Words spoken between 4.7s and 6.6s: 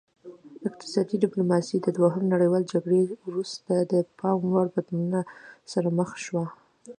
بدلونونو سره مخ شوه